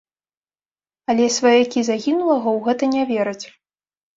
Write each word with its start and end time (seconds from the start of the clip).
Але 1.13 1.27
сваякі 1.35 1.79
загінулага 1.91 2.47
ў 2.57 2.67
гэта 2.69 2.83
не 2.95 3.03
вераць. 3.15 3.45